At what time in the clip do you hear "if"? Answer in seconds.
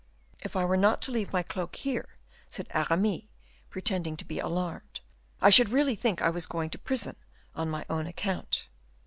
0.39-0.55